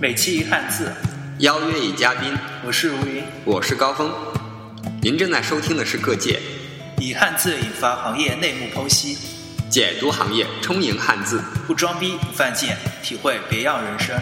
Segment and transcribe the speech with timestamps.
[0.00, 0.90] 每期一汉字，
[1.40, 4.10] 邀约一嘉宾，我是如云，我是高峰。
[5.02, 6.40] 您正在收听的是《各界
[6.96, 9.18] 以汉字引发行业内幕剖析，
[9.68, 14.18] 解读行业，充盈汉字》，不装逼不犯贱，体会别样人生。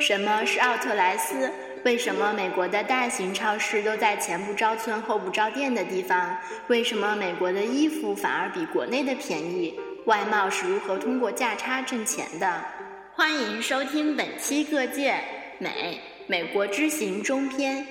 [0.00, 1.52] 什么是奥特莱斯？
[1.84, 6.36] 为什么美国的大型超市都在前不着村后不着店的地方？
[6.68, 9.76] 为什么美国的衣服反而比国内的便宜？
[10.06, 12.64] 外贸是如何通过价差挣钱的？
[13.12, 15.18] 欢迎收听本期《各界
[15.58, 17.84] 美美国之行中篇》。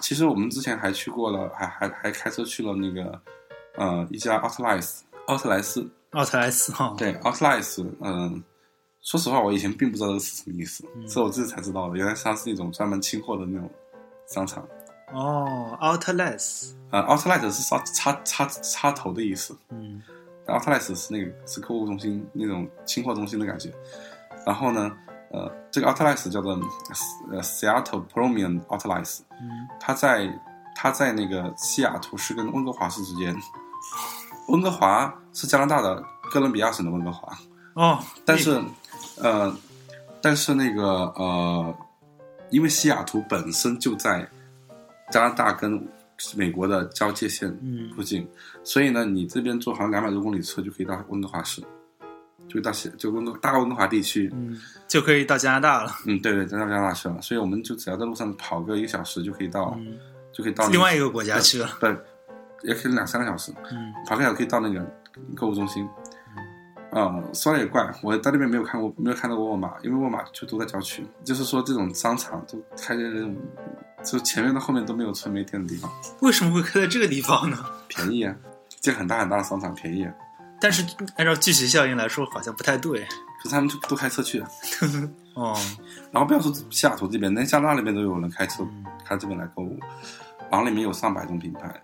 [0.00, 3.20] 其实我们之前还去过了，还还还开车去了那个
[3.76, 8.42] 呃一家奥特莱斯，奥特莱斯，奥特莱斯哈，对，奥特莱斯，嗯。
[9.04, 11.96] 说实话，我以前并不知道这是什么意思，是我自己才知道的。
[11.96, 13.70] 原来它是一种专门清货的那种
[14.26, 14.66] 商场。
[15.12, 16.72] 哦，Outlets。
[16.90, 19.54] 呃，Outlets 是插插插插头的意思。
[19.68, 20.02] 嗯
[20.46, 23.70] ，Outlets 是那个是购物中心那种清货中心的感觉。
[24.46, 24.90] 然后呢，
[25.30, 26.58] 呃，这个 Outlets 叫做
[27.30, 29.20] 呃 Seattle Premium Outlets。
[29.32, 30.26] 嗯，它在
[30.74, 33.36] 它在那个西雅图市跟温哥华市之间。
[34.48, 36.02] 温哥华是加拿大的
[36.32, 37.36] 哥伦比亚省的温哥华。
[37.74, 38.58] 哦，但是。
[39.16, 39.54] 呃，
[40.20, 40.82] 但是那个
[41.16, 41.74] 呃，
[42.50, 44.28] 因为西雅图本身就在
[45.10, 45.80] 加拿大跟
[46.36, 47.50] 美国的交界线
[47.94, 48.26] 附近，
[48.62, 51.62] 所以呢，你这边坐好像两百多公里车就可以到温哥华市，
[52.48, 55.92] 就到西就温哥大温哥华地区，嗯，就可以到加拿大了。
[56.06, 57.20] 嗯，对对，到加拿大去了。
[57.20, 59.76] 所以我们就只要在路上跑个一个小时就可以到，
[60.32, 61.68] 就可以到另外一个国家去了。
[61.80, 61.96] 对，
[62.62, 64.84] 也可以两三个小时，嗯，跑个小时可以到那个
[65.34, 65.86] 购物中心。
[66.94, 71.04] 啊，说来也怪，我在那边没有看过，没有看到过沃尔玛，因为沃尔玛就都在郊区。
[71.24, 73.36] 就是说，这种商场都开在那种，
[74.04, 75.90] 就前面到后面都没有车没店的地方。
[76.20, 77.58] 为什么会开在这个地方呢？
[77.88, 78.32] 便宜啊，
[78.80, 80.04] 这很大很大的商场便宜。
[80.04, 80.14] 啊。
[80.60, 83.00] 但是按照聚集效应来说，好像不太对。
[83.42, 84.40] 可是他们就都开车去。
[85.34, 85.52] 哦。
[86.12, 88.64] 然后不要说西雅图这边，连加拿大那边都有人开车
[89.04, 89.76] 开这边来购物。
[90.48, 91.74] 然后里面有上百种品牌，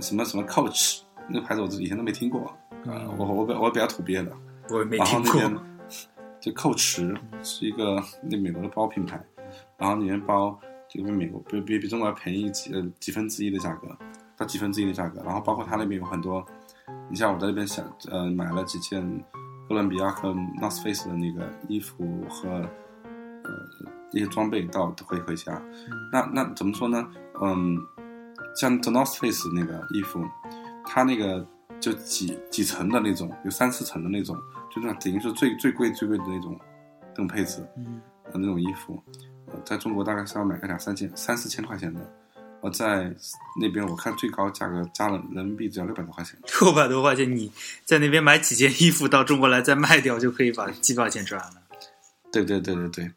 [0.00, 2.50] 什么什么 Coach 那个牌子，我以前都没听过。
[2.86, 4.32] 啊，我我比我比较土鳖的。
[4.68, 5.58] 然后那边
[6.40, 9.22] 就蔻驰是一个那美国的包品牌，
[9.78, 10.58] 然后里面包
[10.88, 13.88] 就比美国比比比中国要便宜几呃几分之一的价格，
[14.36, 15.22] 到几分之一的价格。
[15.22, 16.44] 然后包括它那边有很多，
[17.08, 19.02] 你像我在那边想呃买了几件
[19.68, 20.30] 哥伦比亚和
[20.60, 23.50] North Face 的那个衣服和呃
[24.12, 25.60] 一些装备到回回家。
[26.12, 27.08] 那那怎么说呢？
[27.40, 27.78] 嗯，
[28.54, 30.22] 像 The North Face 那个衣服，
[30.84, 31.46] 它那个
[31.80, 34.36] 就几几层的那种，有三四层的那种。
[34.74, 36.58] 就那等于是最最贵最贵的那种，
[37.10, 38.00] 那种配置，嗯，
[38.32, 39.00] 那种衣服，
[39.46, 42.00] 呃，在中国大概是要买个两三千、三四千块钱的，
[42.60, 43.14] 我在
[43.60, 46.36] 那边我看最高价格加了人民币只要六百多块钱。
[46.60, 47.52] 六百多块钱，你
[47.84, 51.62] 在那边买几件衣服到中国来再卖掉，就可以把几百钱赚了。
[52.32, 53.10] 对对对对对，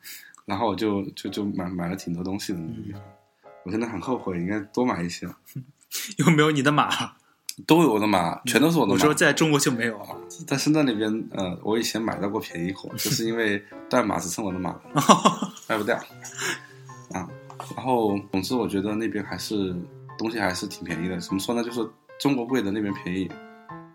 [0.46, 2.60] 然后我就就就买买了挺多东西的，
[3.64, 5.28] 我现在很后悔，应该多买一些。
[6.18, 7.16] 有没有你的码？
[7.66, 8.94] 都有我的码，全都是我的码。
[8.94, 10.10] 我说在中国就没有啊，
[10.46, 15.04] 在深圳那边，呃，我以前买到过便宜货， 就是因为代码只剩我的码了，
[15.68, 15.96] 卖不掉
[17.12, 17.28] 啊。
[17.76, 19.76] 然后，总之我觉得那边还是
[20.18, 21.20] 东西还是挺便宜的。
[21.20, 21.64] 怎么说呢？
[21.64, 21.86] 就是
[22.20, 23.30] 中国贵的那边便宜，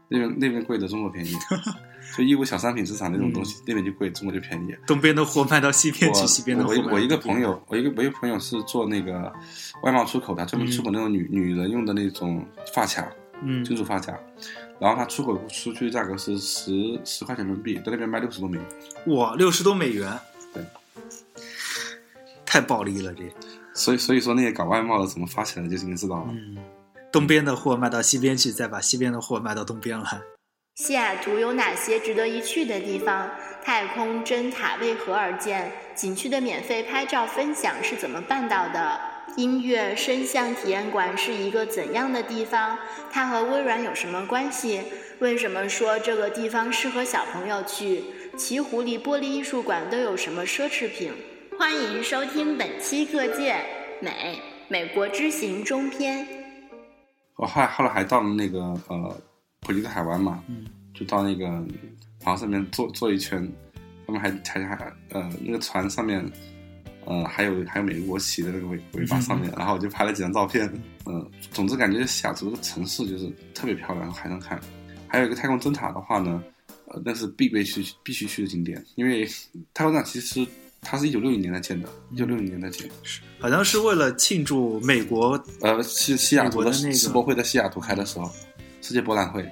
[0.08, 1.32] 那边那边贵的中国便宜。
[2.16, 4.74] 就义乌小商品市场那种东西，那边就贵，中国就便宜。
[4.86, 9.32] 东边的货卖到西边去，西边的货我我一个朋友，我一个我一个朋友是做那个
[9.84, 12.44] 外贸出口的，专门出口那种女女人用的那种
[12.74, 13.06] 发卡。
[13.44, 14.18] 嗯，金属发夹，
[14.78, 18.66] 然后它出口出去的价格是十十块钱人民币，在那边卖六十多美元。
[19.16, 20.10] 哇，六十多美元，
[20.54, 20.64] 对，
[22.46, 23.22] 太暴利了这。
[23.74, 26.26] 所以所以说那些搞外贸的怎么发起来，就已经知道了。
[26.28, 26.56] 嗯，
[27.10, 30.20] 东边的货卖到西边去，再把西边的货卖到东边来。
[30.76, 33.28] 西雅图有哪些值得一去的地方？
[33.62, 35.70] 太空针塔为何而建？
[35.94, 38.98] 景区的免费拍照分享是怎么办到的？
[39.36, 42.76] 音乐声像体验馆是一个怎样的地方？
[43.10, 44.82] 它和微软有什么关系？
[45.20, 48.04] 为什么说这个地方适合小朋友去？
[48.36, 51.12] 奇狐狸玻璃艺术馆都有什么奢侈品？
[51.58, 53.56] 欢迎收听本期《各界
[54.00, 56.26] 美美国之行中篇》。
[57.36, 59.16] 我后来后来还到了那个呃
[59.60, 60.42] 普吉岛海湾嘛，
[60.92, 61.46] 就到那个
[62.20, 63.50] 船上面坐坐一圈，
[64.06, 66.30] 他们还还还呃那个船上面。
[67.06, 70.72] 嗯，还有还有美国旗的那个尾尾巴上面，然后我就拍了几张照片。
[71.06, 74.60] 嗯，总之感觉西雅图这个城市就是特别漂亮，海上看。
[75.08, 76.42] 还有一个太空针塔的话呢，
[76.86, 79.28] 呃，那是必备去必须去的景点，因为
[79.74, 80.46] 太空站其实
[80.80, 82.88] 它是一九六零年代建的，一九六零年代建，
[83.38, 88.30] 好像是为了庆祝美国呃西西雅图的世博会在西雅图开的时候，
[88.80, 89.44] 世界博览会。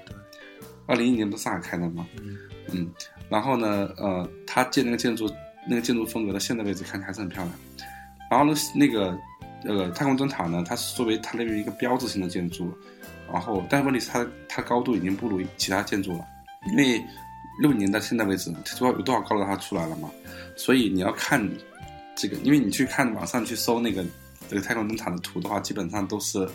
[0.86, 2.04] 二零一一年不是上海开的吗？
[2.20, 2.36] 嗯
[2.72, 2.90] 嗯，
[3.28, 5.30] 然后呢，呃，它建那个建筑，
[5.68, 7.54] 那个建筑风格到现在为止看起来还是很漂亮。
[8.30, 9.18] 然后呢，那个
[9.64, 12.72] 呃太空灯塔呢，它是作为它那边一个标志性的建筑，
[13.32, 16.24] 然后但问题是它它高度已经不如其他建筑了，
[16.70, 17.02] 因为
[17.60, 20.08] 六年到现在为止，它多少有多少高楼它出来了嘛，
[20.56, 21.46] 所以你要看
[22.16, 24.04] 这个，因为你去看网上去搜那个
[24.48, 26.48] 这个太空灯塔的图的话，基本上都是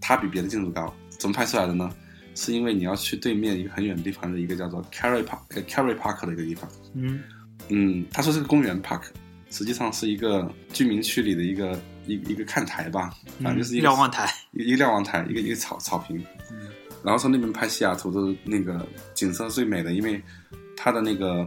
[0.00, 1.94] 它比别的建筑高，怎么拍出来的呢？
[2.34, 5.38] 是因为你要去对面一个很远的地方的一个叫做 Carry Park、
[5.68, 7.22] Carry Park 的一个地方，嗯
[7.68, 9.02] 嗯，他说是个公园 park，
[9.50, 16.16] 实际上是一个居民区里的一个一一个看台吧，反正就是一个瞭望台，一个一个瞭望台，一个一个草草坪，
[16.50, 16.68] 嗯。
[17.02, 20.22] 然后从那边拍西雅图的那个景色最美的，因为
[20.76, 21.46] 它的那个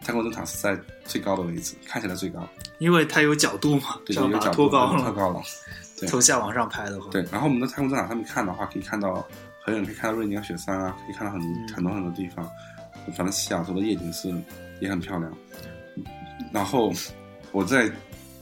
[0.00, 5.40] 太空灯塔是在最高的位置，看起来最高，因为它有角度嘛，对，有角度托高了，托高了，
[6.00, 6.08] 对。
[6.08, 7.24] 从下往上拍的话，对。
[7.30, 9.24] 然后我们在太空灯塔上面看的话，可以看到
[9.64, 11.68] 很远，可以看到瑞尼尔雪山啊，可以看到很、嗯。
[11.74, 12.48] 很多很多地方。
[13.16, 14.34] 反正西雅图的夜景是
[14.80, 15.32] 也很漂亮。
[16.52, 16.92] 然后
[17.52, 17.90] 我在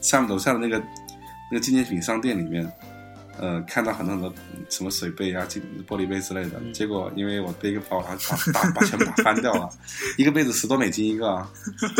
[0.01, 0.77] 下面楼下的那个
[1.51, 2.71] 那个纪念品商店里面，
[3.39, 4.33] 呃，看到很多很多
[4.69, 6.59] 什么水杯啊、金玻璃杯之类的。
[6.59, 9.69] 嗯结果因为我背个包，然后打打把全部打翻掉了，
[10.17, 11.49] 一个杯子十多美金一个啊，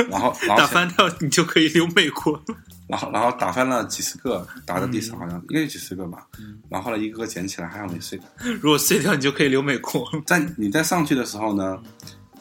[0.09, 2.41] 然后然后打翻掉你就可以留美国。
[2.87, 6.25] 然后然后打翻了几十个，打在地上，好像应该有几十个吧。
[6.39, 8.17] 嗯然后后来一个个捡起来，还好没碎。
[8.61, 10.09] 如果碎掉，你就可以留美国。
[10.25, 11.77] 在你在上去的时候呢，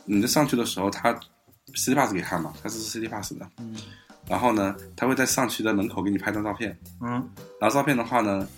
[0.05, 1.19] 你在上去的时候，它
[1.77, 3.49] City Pass 给看嘛，它是 City Pass 的。
[3.59, 3.77] 嗯。
[4.29, 6.77] 然后呢，他会在上去的门口给你拍张照片。
[7.01, 7.11] 嗯。
[7.61, 8.49] 然后照片的话呢，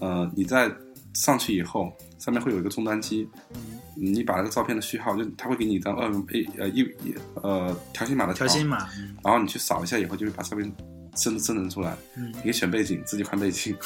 [0.00, 0.70] 呃，你在
[1.14, 3.80] 上去以后，上面会有一个终端机，嗯。
[3.96, 9.16] 你把那个照片的序号，就他会给你一张二维一呃一一呃条形码的条形，码，嗯。
[9.24, 10.70] 然后你去扫一下以后，就会把照片
[11.16, 11.96] 生生成出来。
[12.16, 12.28] 嗯。
[12.34, 13.76] 你可以选背景，自己换背景，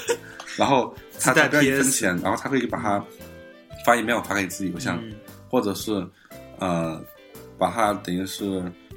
[0.56, 3.04] 然后他自带他不要你分钱，然后他会把它
[3.84, 5.12] 发 email 发给你自己邮箱，嗯。
[5.50, 5.92] 或者是
[6.58, 7.02] 呃
[7.58, 8.44] 把它等于是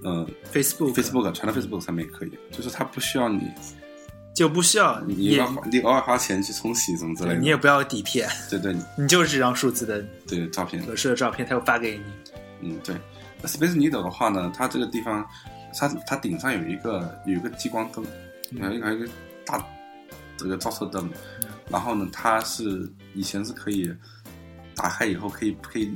[0.03, 0.93] 呃，Facebook。
[0.93, 3.51] Facebook 传到 Facebook 上面也可以，就是它不需要你
[4.35, 8.73] 就不需要你也要你偶尔花钱去冲洗什么之类的，你也不要底片，对对。
[8.97, 12.03] 你就是这张数字的对照片，合适的照片，它会发给你。
[12.61, 12.95] 嗯对。
[13.41, 15.25] 那 Space Needle 的话呢，它这个地方
[15.77, 18.05] 它它顶上有一个有一个激光灯，
[18.51, 19.09] 有一个还有一个
[19.45, 19.65] 大
[20.37, 21.09] 这个照射灯，
[21.69, 23.93] 然后呢，它是以前是可以
[24.75, 25.91] 打开以后可以可以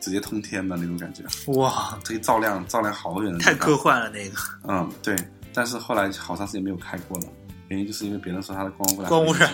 [0.00, 4.36] 直接通天的那种感觉，哇，可以照亮照亮好远的太科幻了那个。
[4.66, 5.14] 嗯，对，
[5.54, 7.24] 但是后来好长时间没有开过了，
[7.68, 9.48] 原因就是因为别人说它的光污染，光污染，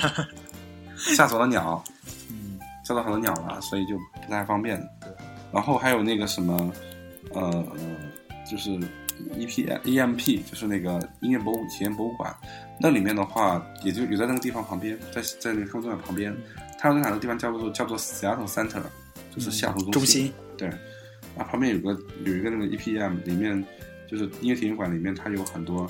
[0.96, 1.82] 吓走了鸟，
[2.31, 4.82] 嗯吓到很多鸟了，所以就不太方便。
[5.52, 6.72] 然后还有那个什么，
[7.32, 7.78] 呃呃，
[8.50, 8.70] 就是
[9.34, 12.34] E P E M P，就是那个音乐博物体验博物馆，
[12.78, 16.37] 那里面的话，也就有在那个地方旁边，在在那个太空中馆旁边，
[16.78, 18.82] 它有那两个地方叫做叫做 Seattle Center，
[19.36, 20.32] 就是西雅图中心。
[20.56, 20.68] 对，
[21.36, 23.64] 然后旁边有个有一个那个 EPM，里面
[24.10, 25.82] 就是音乐体验馆里面，它有很多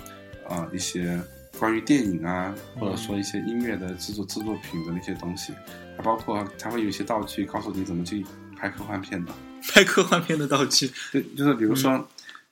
[0.48, 1.20] 啊、呃一些
[1.58, 5.52] 关于电影啊，或者说一些音乐的制作制作品的那些东西，
[5.96, 8.24] 还包括它会有一些道具，告诉你怎么去
[8.58, 9.32] 拍科幻片的。
[9.72, 12.06] 拍科幻片的道具，就就是比如说，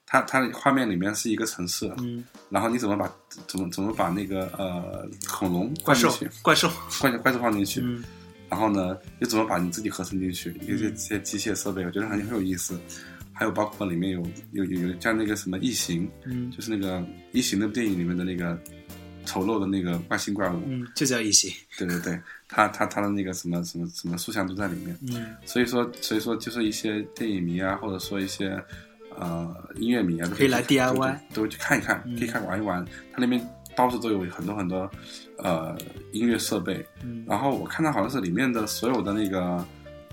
[0.05, 3.09] 它它的画面里面是一个城市，嗯，然后你怎么把
[3.47, 6.69] 怎么怎么把那个呃恐龙怪兽怪兽，
[6.99, 8.03] 怪怪兽放进去，嗯
[8.55, 10.49] 然后呢，又怎么把你自己合成进去？
[10.61, 12.79] 一些这些机械设备，我觉得很很有意思。
[13.33, 18.57] 还有包括里面有有有有像那个什么异形，嗯就是那个异形的电影里面的那个
[19.25, 24.97] 丑陋的那个外星怪物，嗯，就叫异形，对对对，他他他的那个什么什么什么塑像都在里面。
[25.11, 28.57] 嗯，所以说所以说就是一些电影迷啊，或者说一些
[29.19, 32.85] 呃音乐迷啊，都可以来 DIY 都都去看一看，嗯可以看玩一玩。
[33.11, 33.45] 它那边
[33.75, 34.89] 到处都有很多很多
[35.37, 35.75] 呃
[36.11, 39.65] 音乐设备，嗯然后我看到好像是里面的所有的那个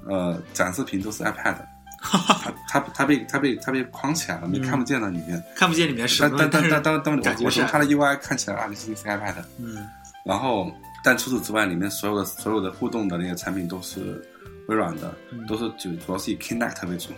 [0.06, 1.56] 呃展示屏都是 iPad，
[2.02, 5.42] 它它它被它被它被框起来了，你嗯看不见了里面。
[5.54, 9.34] 看不见里面是什但么，但但是但但但我我从它的 UI 看起来啊，就是是 iPad。
[9.58, 9.86] 嗯
[10.24, 10.70] 然后，
[11.02, 14.24] 但除此之外，里面所有的所有的互动的那个产品都是
[14.68, 17.08] 微软的，嗯都是主主要是以 Kinect 为主、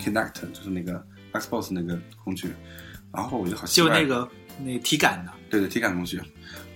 [0.00, 1.00] k i n e c t 就是那个
[1.32, 2.52] Xbox 那个工具。
[3.12, 4.28] 然后我就好奇怪，就那个
[4.64, 6.20] 那个体感的，对对体感工具，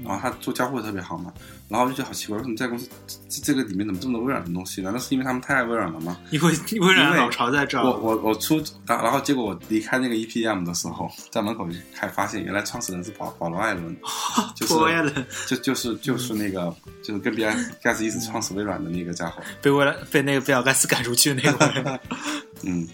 [0.02, 1.32] 然后他做交互特别好嘛，
[1.68, 2.88] 然后我就觉得好奇怪，为什么在公司
[3.28, 4.80] 这这个里面怎么这么多微软的东西？
[4.82, 6.18] 难道是因为他们太爱微软了吗？
[6.30, 13.96] 因为微软老巢在这儿，我我我出，然后结果我离开那个 EPM 的时候，在门口就才发现，原来创始人是保 保罗艾伦，
[14.54, 15.12] 就是破坏了，
[15.46, 21.52] 就就是就是那个就是跟比尔盖茨一起创始微软的那个家伙，被微软被那个比尔盖茨赶出去的那
[21.82, 22.00] 个，
[22.62, 22.86] 嗯，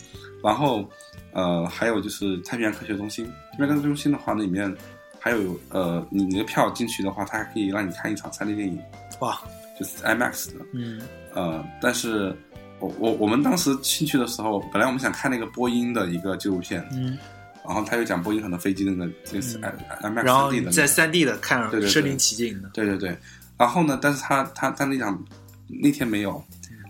[0.42, 0.88] 然后
[1.32, 4.75] 呃还有就是太平洋科学中心，太平洋科学中心的话，那里面
[5.18, 8.80] 还有呃你你的票进去的话，它还可以让你看一场 3D 电影，
[9.20, 9.40] 哇，
[9.78, 11.00] 就是 IMAX 的，嗯。
[11.32, 12.37] 呃，但是
[12.80, 17.16] 我我我们当时进去的时候，本来我们想看那个波音的一个纪录片，嗯，
[17.64, 19.62] 然后他又讲波音很多飞机的那个这个是嗯。
[19.62, 21.88] i m a 然 x 后 3D 的那个，在三 D 的看对对对。
[21.88, 23.16] 身临其境的，对对对，
[23.56, 25.25] 然后呢，但是他他他那场
[25.68, 26.42] 那天没有，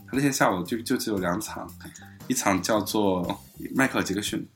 [0.07, 1.71] 他那天下午就就只有两场，
[2.29, 3.41] 一场叫做
[3.75, 4.47] 迈克尔杰克逊，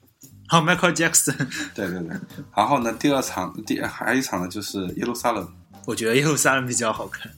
[0.48, 1.36] 还有 Michael Jackson，
[1.74, 2.16] 对对对，
[2.54, 5.46] 然后呢，第二场第还有一场呢就是耶路撒冷，
[5.86, 7.30] 我觉得耶路撒冷比较好看。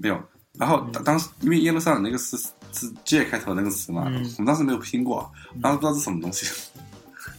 [0.00, 0.20] 没有，
[0.58, 2.36] 然后当当时因为耶路撒冷那个是
[2.72, 4.14] 是 J 开头那个词嘛，嗯。
[4.38, 5.30] 我们当时没有拼过，
[5.62, 6.46] 当时不知道是什么东西，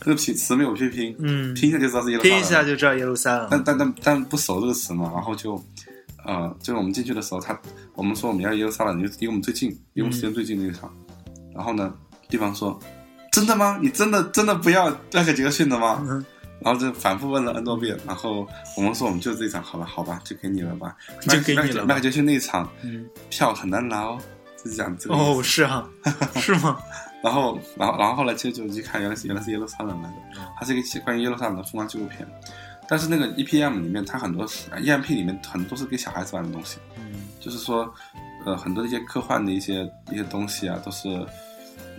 [0.02, 3.48] 这个拼词没有去拼，嗯，拼一下就知道是耶路撒冷，拼一下就知道耶路撒冷。
[3.52, 5.62] 但但但但不熟这个词嘛，然后就，
[6.26, 7.58] 呃，就是我们进去的时候，他
[7.96, 10.94] 我们说我们要耶路撒冷，就离我们最近，离我们时间最近那一场。
[11.54, 11.94] 然后呢，
[12.30, 12.80] 对方说
[13.32, 13.78] ：“真的吗？
[13.82, 16.26] 你真的真的不要迈克杰克逊的吗？”嗯
[16.62, 18.46] 然后就反复问了 N 多遍，然后
[18.76, 24.18] 我们说我们就这一场，好吧，好吧，就给你了吧，就给你了吧迈克杰克逊那一场嗯，票很难拿哦，
[24.62, 25.24] 就是讲这个意思。
[25.24, 25.90] 哦，是啊，
[26.36, 26.78] 是吗？
[27.24, 32.28] 然后，然后，然后后来就就一看，原来是原来是耶路撒冷来的，它是一个关于耶路撒冷的风光纪录片。
[32.90, 37.90] 但是那个 EPM 里面，它很多 EMP 里面很多是给小孩子玩的东西，嗯就是说，
[38.46, 41.08] 呃，很多一些科幻的一些一些东西啊，都是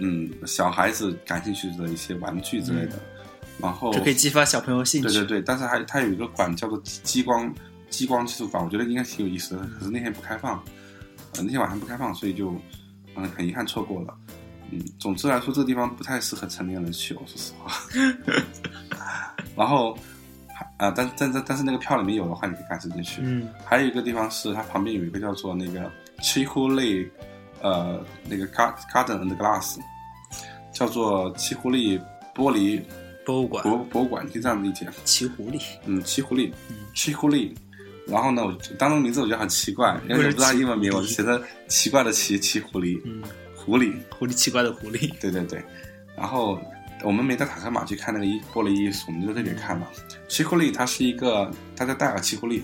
[0.00, 2.98] 嗯小孩子感兴趣的一些玩具之类的。
[3.58, 5.08] 然后就可以激发小朋友兴趣。
[5.08, 7.52] 对对对，但是还它有一个馆叫做激光
[7.90, 10.56] 激光技术馆，我觉得应该挺有意思的，可是那天不开放，
[11.36, 12.54] 呃，那天晚上不开放，所以就
[13.16, 14.16] 嗯很遗憾错过了。
[14.70, 18.42] 嗯，总之来说，这个地方不太适合成年人去，我说实话。
[19.54, 19.94] 然后
[20.78, 23.20] 啊、但但但但是那个票里面有的话，你可以赶时间去。
[23.22, 25.80] 嗯还有一个地方是它旁边有一个叫做那个
[26.22, 27.06] c h i h u l e
[27.60, 29.78] 呃，那个 Gar- Garden and Glass，
[30.80, 32.00] 叫做七狐狸
[32.34, 32.80] 玻璃
[33.22, 34.86] 博物馆，博博物馆，可以这样理解。
[35.04, 37.54] 奇狐狸，嗯，七狐狸嗯，七狐狸。
[38.06, 43.22] 然后呢，我当中名字我觉得很奇怪，因为我不知道英文名，我就写的奇怪的奇奇狐狸，嗯，
[43.54, 45.62] 狐狸，狐狸奇怪的狐狸，对对对。
[46.16, 46.58] 然后
[47.02, 49.86] 我们没在塔克马去看那个艺玻璃艺术，我们就在这里看了。
[50.28, 52.62] 七狐狸它是一个，它叫戴尔七狐狸，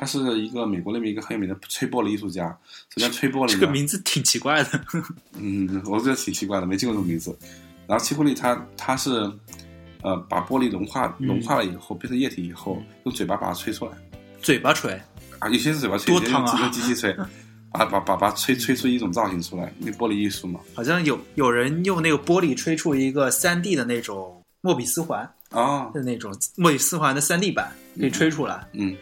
[0.00, 2.44] 他是一个美国那边一个很有名的吹玻璃艺术家。
[2.88, 3.48] 什么叫吹玻璃呢？
[3.48, 4.80] 这个名字挺奇怪的。
[5.36, 7.38] 嗯，我觉得挺奇怪的，没见过这种名字。
[7.86, 9.10] 然后七狐狸它它是
[10.02, 13.92] 呃把玻璃融化嗯融化了以后、变成液体以后，用嘴巴把它吹出来。
[14.40, 14.98] 嘴巴吹，
[15.38, 17.14] 啊，有些是嘴巴吹，有些多烫啊用用机器吹，
[17.70, 20.60] 把把把把吹吹出一种造型出来，那玻璃艺术嘛。
[20.74, 28.66] 好像有有人用那个玻璃吹出一个三 D 的那种莫比斯环啊，的那种莫比斯环的三 D 版，可以吹出来。
[28.72, 28.96] 嗯，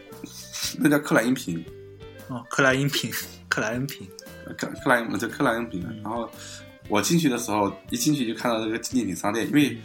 [0.79, 1.63] 那叫克莱因瓶，
[2.27, 3.11] 哦，克莱因瓶，
[3.47, 4.07] 克莱恩瓶，
[4.57, 5.85] 克克莱因叫克莱因瓶。
[6.03, 6.29] 然后
[6.87, 9.77] 我进去的时候，一进去就看到这个纪念品商店，因为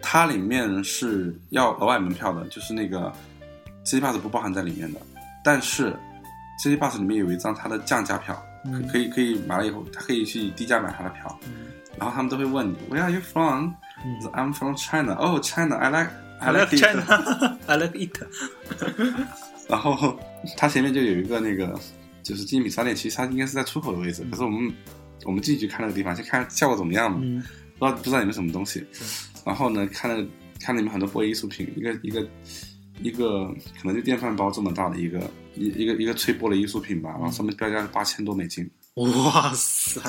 [0.00, 3.12] 它里面是要额外门票的，就是那个
[3.84, 5.00] C Pass 不包含在里面的，
[5.44, 5.94] 但是
[6.62, 11.38] C Pass 里面有一张它的降价票，嗯可以可以买了以后，它可以去低价买它的票，
[11.98, 13.72] 然后他们都会问你 Where are you from？、
[14.04, 15.14] 嗯 I'm from China.
[15.14, 15.76] Oh, China.
[15.76, 16.76] I like I like.
[16.76, 17.02] China,
[17.66, 18.12] I like it。
[19.68, 20.18] 然后
[20.56, 21.78] 它前面就有一个那个
[22.22, 24.72] 就是精品商店，其实它应该是在出口的位置，可是我们
[25.24, 27.42] 我们进去看那个地方，先看效果怎么样嘛，嗯
[27.78, 28.84] 不知道不知道里面什么东西。
[29.44, 30.28] 然后呢，看那个
[30.60, 32.28] 看里面很多玻璃艺术品，一个一个
[33.02, 33.46] 一个
[33.80, 38.68] 可能就电饭煲这么大的一个一一个一个吹玻璃艺术品吧，然后上面标价是八千多美金。
[38.94, 40.00] 哇塞，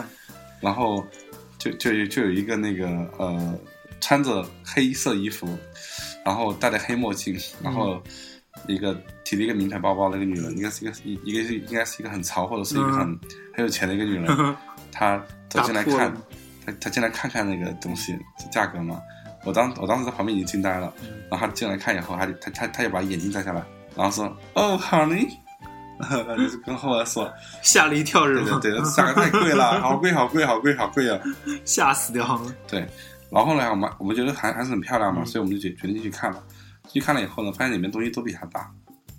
[0.62, 1.06] 然后
[1.58, 2.88] 就就就有一个那个
[3.18, 3.60] 呃，
[4.00, 5.46] 穿着黑色衣服，
[6.24, 8.02] 然后戴着黑墨镜，然后
[8.68, 13.00] 一个提了一个名牌包包的一个女人，应该是一个一一个是应该是一个很潮或者是一个很、
[13.54, 14.56] 很有钱的一个女人，
[14.92, 16.14] 她走进来看
[16.66, 18.18] 她她进来看看那个东西
[18.52, 19.00] 价格嘛。
[19.46, 20.94] 我当我当时在旁边已经惊呆了，
[21.30, 23.64] 然后她进来看以后，她就她她她就把眼镜摘下来，
[23.96, 25.30] 然后说哦，honey，
[26.38, 28.60] 就是跟后来说，吓了一跳是吗？
[28.62, 31.20] 对对对，价格太贵了， 好贵好贵好贵好贵啊！
[31.64, 32.54] 吓死掉了。
[32.68, 32.80] 对，
[33.30, 36.44] 然后后来我们我们觉得还还是很漂亮嘛，嗯所以我们就决决定进去看了。
[36.88, 38.72] 进去看了以后呢，发现里面东西都比它大，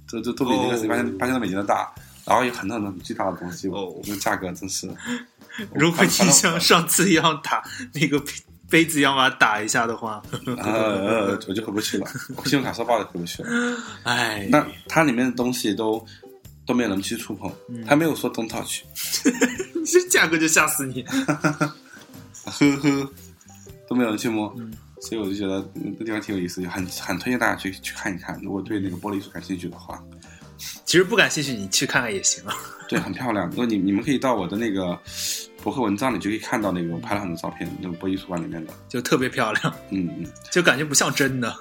[0.06, 1.92] 这这都比那个哦八千八千多美金的大，
[2.25, 4.88] 然后有很多很多巨大的东西，哦那个价格真是。
[5.75, 8.32] 如果你像上次一样打那个杯
[8.70, 12.06] 杯子一样把它打一下的话，呃呃，我就回不去了，
[12.37, 13.50] 我信用卡刷爆了回不去了。
[14.04, 16.04] 哎，那它里面的东西都
[16.64, 18.82] 都没有人去触碰，嗯它没有说 don't touch，
[19.84, 21.02] 这价格就吓死你。
[21.02, 23.10] 呵呵，
[23.88, 24.54] 都没有人去摸。
[24.58, 28.38] 嗯所以我就觉得嗯这地方挺有意思，就很很推荐大家去去看一看。
[28.42, 30.02] 如果对那个玻璃艺术感兴趣的话，
[30.84, 32.54] 其实不感兴趣，你去看看也行啊。
[32.88, 33.48] 对，很漂亮。
[33.50, 34.98] 如果你你们可以到我的那个
[35.62, 38.72] 博客文章里就可以看到那个我拍了很多照片，那个玻璃艺术馆里面的。
[38.88, 41.54] 就特别漂亮，嗯嗯， 就感觉不像真的。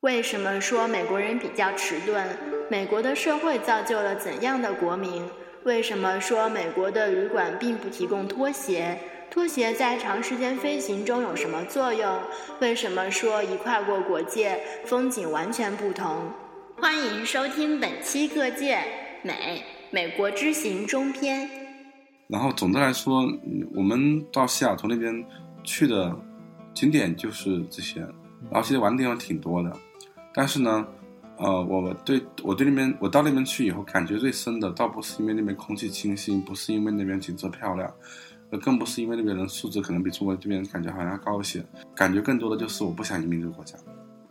[0.00, 2.26] 为什么说美国人比较迟钝？
[2.68, 5.22] 美国的社会造就了怎样的国民？
[5.64, 8.98] 为什么说美国的旅馆并不提供拖鞋？
[9.32, 12.20] 拖鞋在长时间飞行中有什么作用？
[12.60, 16.30] 为什么说一跨过国界，风景完全不同？
[16.76, 18.84] 欢迎收听本期《各界
[19.22, 21.48] 美美国之行》中篇。
[22.28, 23.26] 然后总的来说，
[23.74, 25.24] 我们到西雅图那边
[25.64, 26.14] 去的
[26.74, 28.00] 景点就是这些，
[28.50, 29.72] 然后其实玩的地方挺多的。
[30.34, 30.86] 但是呢，
[31.38, 37.90] 呃，我对我对那边我到那边去以后，感觉最深的倒不是因为那边空气清新，不是因为那边景色漂亮，
[38.58, 41.64] 更不是因为那边人素质可能比中国这边感觉好像要高一些。
[41.94, 43.76] 感觉更多的就是我不想移民这个国家，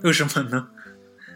[0.03, 0.67] 为什么呢？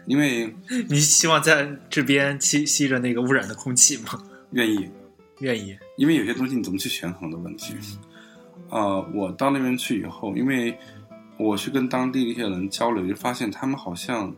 [0.06, 0.54] 因为
[0.88, 4.22] 你希望在这边吸吸着那个污染的空气吗？
[4.52, 4.88] 愿意，
[5.40, 5.76] 愿意。
[5.96, 7.74] 因为有些东西你怎么去权衡的问题。
[8.70, 10.76] 呃，我到那边去以后，因为
[11.38, 14.34] 我去跟当地的一些人交流，就发现他们好像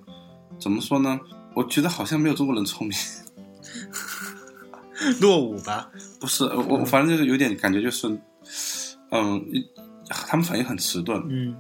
[0.59, 1.19] 怎么说呢？
[1.55, 2.97] 我觉得好像没有中国人聪明。
[5.21, 5.91] 落伍吧？
[6.21, 8.09] 不是，我我反正就是有点感觉，就是，
[9.11, 9.65] 嗯，一
[10.09, 11.55] 他们反应很迟钝，嗯。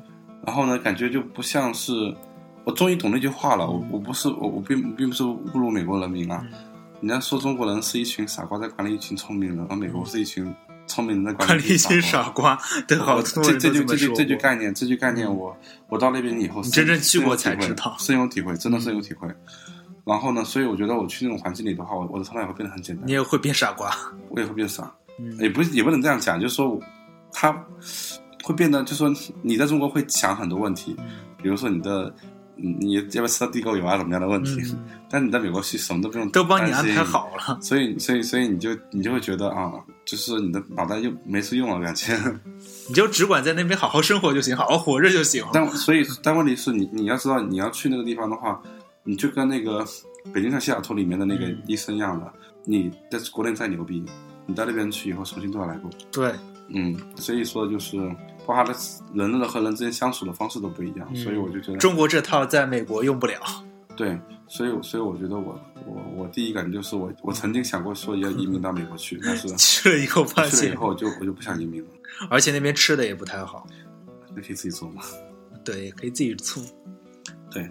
[0.47, 1.93] 然后呢，感觉就不像是，
[2.64, 6.47] 我终于懂那句话了，我我不是我我并并不是侮辱美国人民啊，
[7.00, 10.55] 人家说中国人是一群傻瓜在管理一群聪明人，而美国是一群
[10.87, 15.55] 聪明人在管理一群傻傻瓜，对，好这这句这句这句概念，这句概念我
[15.88, 17.95] 我到那边以后，你真正去过才知道。
[17.99, 19.28] 深有体会，真的深有体会。
[20.05, 23.07] 然后呢，所以我觉得我去那种环境里的话，我我的头脑也会变得很简单。
[23.07, 23.95] 你，也会变傻瓜。
[24.31, 24.90] 我也会变傻。
[25.19, 25.37] 嗯。
[25.38, 26.81] 也不是也不能这样讲，就是说
[27.47, 27.66] 我他
[28.42, 30.97] 会变得，就是说你在中国会想很多问题，
[31.42, 32.12] 比如说你的
[32.57, 37.59] 你你要不要吃到地沟油啊怎么样的问题，嗯 但你在美国去什么都不用都帮你安排好了。
[37.61, 39.73] 所以所以所以你就你就会觉得啊，
[40.04, 42.12] 就是你的脑袋又没事用了感觉。
[42.88, 45.45] 你就只管在那边好好生活就行，好好活着就行。
[45.52, 48.61] 但所以但问题是你你要知道你要去那个地方的话，
[49.04, 49.85] 你就跟那个
[50.33, 52.33] 北京上西雅图里面的那个嗯医生一样的，
[52.64, 54.04] 你在国内再牛逼，
[54.47, 55.90] 你到那边去以后重新都要来过。
[56.11, 56.33] 对，
[56.68, 57.96] 嗯，所以说就是
[58.46, 58.75] 包括他的
[59.14, 63.40] 人的和人之间相处的方式都不一样，嗯所以我就觉得中国这套在美国用不了。
[63.96, 71.88] 对，所以所以我觉得我我我第一感觉就是我我曾经想过说要移民到美国去，但是 去了以后发现，去了以后我就我就不想移民了，
[72.31, 73.66] 而且那边吃的也不太好。
[74.37, 75.02] 那可以自己做嘛。
[75.64, 76.62] 对，可以自己做。
[77.50, 77.62] 对，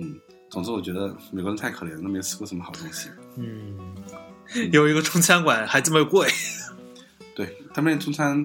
[0.00, 3.10] 嗯，总之我觉得美国人太可怜了，没吃过什么好东西。
[3.36, 3.78] 嗯，
[4.72, 6.26] 有一个中餐馆还这么贵。
[7.38, 8.44] 对他们中餐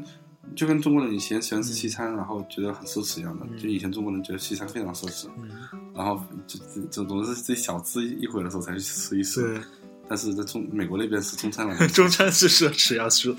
[0.55, 5.49] 就跟中国人以前喜欢吃西餐，然后觉得很奢侈一样的，嗯就以前中国人觉得西餐非常奢侈，嗯，
[5.95, 9.59] 然后就就总总是自己小资一回的时候才去吃一次。
[10.05, 13.33] 但是在中美国那边是中餐了， 中餐是奢侈，要吃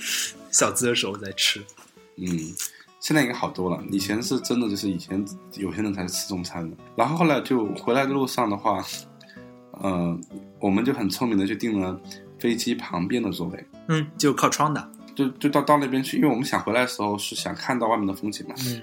[0.51, 1.63] 小资的时候再吃。
[2.17, 2.27] 嗯，
[3.01, 3.81] 现在应该好多了。
[3.93, 5.23] 以前是真的就是以前
[5.59, 8.83] 有些人才吃中餐的，然后后来就回来的路上的话，
[9.73, 10.19] 呃，
[10.59, 12.01] 我们就很聪明的就订了
[12.39, 14.91] 飞机旁边的座位，嗯，就靠窗的。
[15.15, 18.83] 就就到到那边去，因为我们想回来的时候是想看到外面的风景嘛，嗯，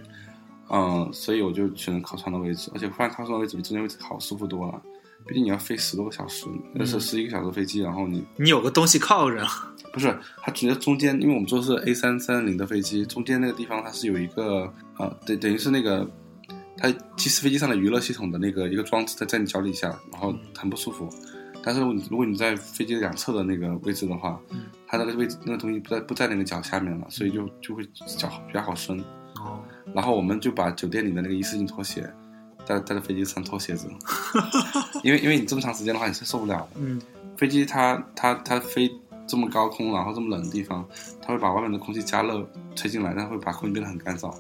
[0.70, 4.82] 嗯，所以我就选了靠窗的位置，而且发现靠窗的位置比中间位置好舒服多了。
[5.28, 9.46] 毕竟你要飞十多个小时，那，是十一个小时飞机，然后你你有个东西靠着。
[9.94, 16.10] 不是，它直接中间，因为我们坐的是 A 三三零的飞机，中间那个地方它是有一个呃，等等于是那个
[16.78, 21.08] 它其实飞机上的娱乐系统的那个一个装置在在你脚底下，然后很不舒服。
[21.64, 27.84] 但是如果你如果你在飞机两侧的那个位置的话，嗯它那个位置那个东西不在不在那个脚下面了，所以就就会
[28.18, 29.00] 脚比较好伸。
[29.38, 29.60] 哦，
[29.94, 32.02] 然后我们就把酒店里的那个一次性拖鞋
[32.66, 33.88] 带带到飞机上脱鞋子，
[35.04, 36.82] 因为因为你这么长时间的话你是受不了的。
[36.82, 37.02] 嗯，
[37.38, 38.92] 飞机它它它飞
[39.26, 40.86] 这么高空，然后这么冷的地方，
[41.22, 42.46] 它会把外面的空气加热
[42.76, 44.36] 吹进来，但会把空气变得很干燥，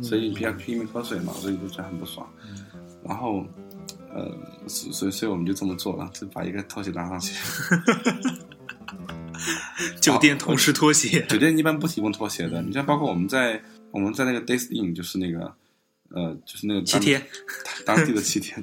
[0.00, 2.26] 所以你要拼命喝水嘛，所以就觉得很不爽。
[3.06, 3.44] 然后，
[4.14, 4.32] 呃，
[4.68, 7.34] 所所以所以我们就这么做了，就把一个拖鞋拿上去。
[10.00, 11.20] 酒店同时拖鞋。
[11.26, 15.52] 酒店一般不提供拖鞋的，你像包括我们在我们在那个 Days Inn，就是那个
[16.10, 17.20] 呃就是那个七天，
[17.84, 18.62] 当当地的七天。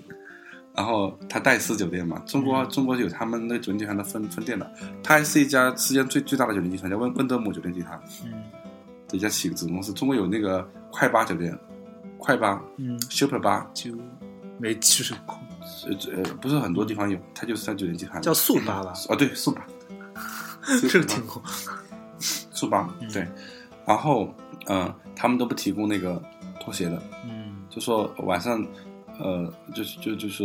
[0.73, 8.31] 然后他戴斯酒店嘛，中国中国有他们那个酒店集团的分分店的，它还是一家世界上最最大的酒店集团，叫温温德姆酒店集团嗯
[9.09, 9.91] 的一家企业子公司。
[9.91, 11.53] 中国有那个快八酒店，
[12.17, 13.91] 快八嗯，Super 八，就
[14.61, 15.37] 没去过，
[15.87, 18.93] 呃呃不是很多地方有，它就是在酒店集团叫速八吧？
[19.09, 19.65] 啊对速八，
[20.89, 21.41] 这个听过。
[22.19, 23.27] 速八 对，
[23.87, 24.31] 然后
[24.67, 26.21] 呃他们都不提供那个
[26.59, 28.63] 拖鞋的，嗯就说晚上，
[29.19, 30.43] 呃，就是就就是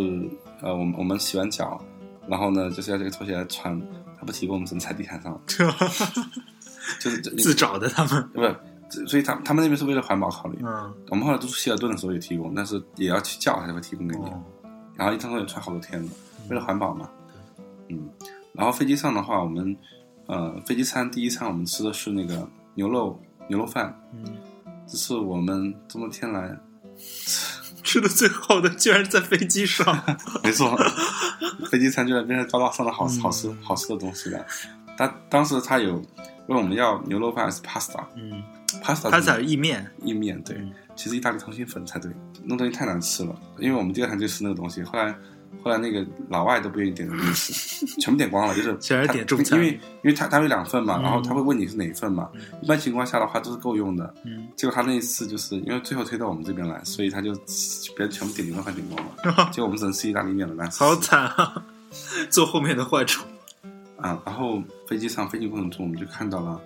[0.63, 1.79] 呃，我们我们洗完脚，
[2.27, 3.79] 然后呢，就是要这个拖鞋来穿，
[4.19, 5.39] 他不提供，我们只能踩地毯上，
[6.99, 8.27] 就是自找的他们。
[8.33, 8.59] 不是，这
[9.07, 10.59] 所以他他们那边是为了环保考虑。
[10.63, 14.43] 嗯，我们后来住希尔顿的时候也提供，但是也要去叫他才会提供给你，哦，
[14.95, 16.13] 然后一张拖鞋穿好多天的，
[16.49, 17.09] 为了环保嘛。
[17.89, 18.09] 嗯，
[18.53, 19.77] 然后飞机上的话，我们
[20.27, 24.25] 呃飞机餐第一餐我们吃的是那个牛肉牛肉饭，嗯，
[24.87, 26.57] 这是我们这么多天来，
[27.83, 29.87] 吃的最好的居然是在飞机上。
[30.43, 30.77] 没错，
[31.71, 34.45] 飞机餐居然变成高大上的好嗯好吃好吃的东西了。
[34.97, 36.03] 当当时他有
[36.47, 38.43] 问我们要牛肉饭还是 pasta，pasta 嗯
[38.83, 39.87] ，pasta 它在意面。
[40.03, 40.73] 意面对，嗯。
[40.95, 42.11] 其实意大利通心粉才对，
[42.43, 45.15] 那东西太难吃了，因为我们第二天就吃那个东西，后来
[45.63, 49.59] 后来那个老外都不愿意点那个东西， 全部点光了，就是全是他点中餐。
[49.59, 51.03] 因为因为他他有两份嘛，嗯。
[51.03, 52.31] 然后他会问你是哪一份嘛，
[52.63, 57.35] 一般情况下的话都是够用的，嗯，结果他那一次就是因为最后推到我们这边来，所以他就
[57.95, 61.63] 别人全部点牛肉饭点光了，结果我们只能吃意大利面了，难吃死好惨啊！
[62.31, 63.23] 做后面的坏处。
[63.99, 64.21] 啊！
[64.27, 66.61] 然后飞机上飞行过程中，我们就看到了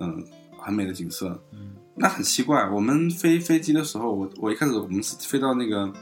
[0.00, 0.24] 嗯
[0.58, 5.92] 很美的景色，嗯那很奇怪，我们飞飞机的时候，我我一开始我们是飞到那个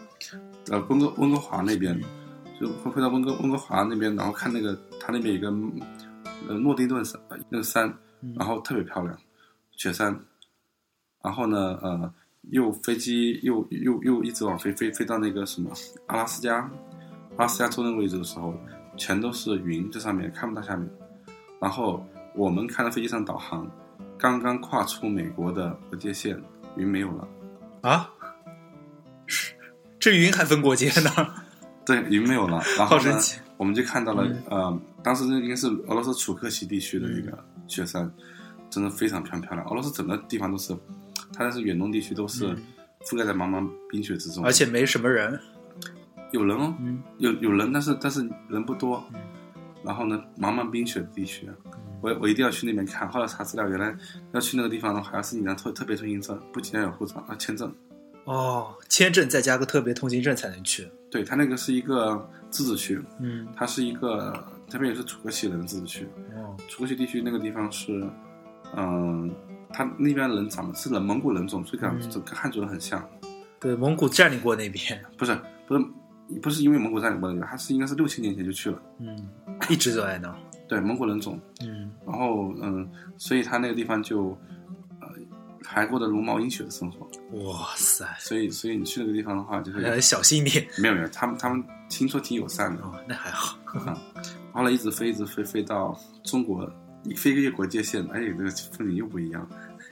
[0.70, 1.98] 呃温哥温哥华那边，
[2.60, 5.48] 就会飞到温哥温哥华那边，然后看那个它那边有一个
[6.48, 7.92] 呃诺丁顿山呃那个山，
[8.34, 9.16] 然后特别漂亮，
[9.72, 10.18] 雪山，
[11.22, 12.12] 然后呢呃
[12.50, 15.70] 又飞机又又又一直往飞飞飞到那个什么
[16.06, 16.56] 阿拉斯加，
[17.36, 18.54] 阿拉斯加州那个位置的时候，
[18.96, 20.88] 全都是云在上面看不到下面，
[21.60, 22.04] 然后
[22.34, 23.70] 我们看到飞机上导航。
[24.18, 26.42] 刚刚跨出美国的国界线，
[26.76, 27.28] 云没有了。
[27.82, 28.10] 啊？
[30.00, 31.10] 这云还分国界呢？
[31.84, 32.62] 对，云没有了。
[32.78, 38.10] 然后呢好神奇，我们就看到了，嗯呃，当时那应该是俄罗斯楚克奇地区的一个雪山，
[38.70, 39.66] 真的非常漂漂亮。
[39.68, 40.74] 俄罗斯整个地方都是，
[41.34, 42.56] 它那是远东地区都是嗯
[43.04, 45.38] 覆盖在茫茫冰雪之中，而且没什么人。
[46.36, 49.02] 有人哦，嗯有有人，但是但是人不多。
[49.14, 49.20] 嗯
[49.84, 51.48] 然后呢，茫茫冰雪的地区，
[52.00, 53.08] 我我一定要去那边看。
[53.08, 53.96] 后来查资料，原来
[54.32, 57.72] 要去那个地方的话，还要申请张特特别通行证，不仅要有护照啊签证。
[58.24, 60.90] 哦，签证再加个特别通行证才能去。
[61.08, 66.08] 对，它那个是一个自治区，嗯，它是一个这边也是楚克奇人的自治区。
[66.34, 68.04] 哦，楚克奇地区那个地方是，
[68.76, 69.32] 嗯、
[69.72, 73.08] 他那边人长得是人蒙古人种，所以跟嗯跟汉族人很像。
[73.60, 75.00] 对，蒙古占领过那边。
[75.16, 75.84] 不是不是
[76.42, 78.82] 不是因为蒙古占领过那个，他是应该是六千年前就去了。
[78.98, 79.28] 嗯，
[79.68, 80.36] 一直都在那。
[80.68, 81.38] 对，蒙古人种。
[81.62, 84.36] 嗯然后嗯，所以他那个地方就，
[85.00, 85.08] 呃，
[85.64, 87.08] 还过得茹毛饮血的生活。
[87.44, 90.66] 哇塞，所以所以你去那个地方的话，就会还要小心一点。
[90.78, 92.82] 没有没有，他们他们听说挺友善的。
[92.82, 93.58] 哦，那还好。
[94.52, 96.68] 后来一直飞，一直飞，飞到中国，
[97.04, 99.48] 一飞越国界线，哎，这个风景又不一样。